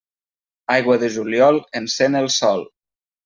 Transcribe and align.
Aigua 0.75 0.95
de 1.03 1.09
juliol 1.17 1.61
encén 1.81 2.19
el 2.21 2.31
sol. 2.39 2.65